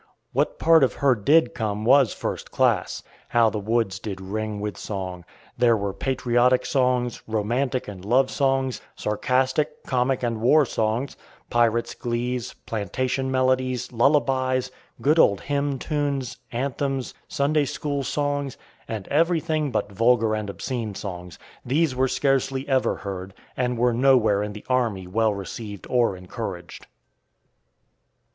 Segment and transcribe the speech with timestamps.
[0.33, 3.03] What part of her did come was first class.
[3.29, 5.25] How the woods did ring with song!
[5.59, 11.15] There were patriotic songs, romantic and love songs, sarcastic, comic, and war songs,
[11.51, 14.71] pirates' glees, plantation melodies, lullabies,
[15.03, 18.57] good old hymn tunes, anthems, Sunday school songs,
[18.87, 24.41] and everything but vulgar and obscene songs; these were scarcely ever heard, and were nowhere
[24.41, 26.87] in the army well received or encouraged.